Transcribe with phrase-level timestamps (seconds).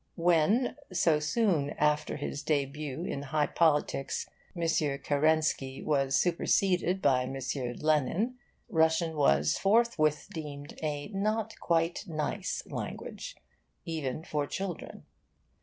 [0.15, 4.27] When, so soon after his de'but in high politics,
[4.59, 4.63] M.
[4.97, 7.35] Kerensky was superseded by M.
[7.83, 8.33] Lenin,
[8.67, 13.35] Russian was forthwith deemed a not quite nice language,
[13.85, 15.05] even for children.